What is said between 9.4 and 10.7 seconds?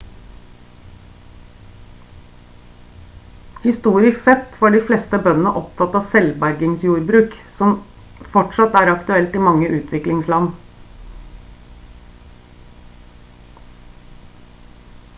i mange utviklingsland